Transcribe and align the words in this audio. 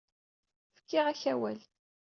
Fkiɣ-ak 0.77 1.21
awal. 1.31 1.59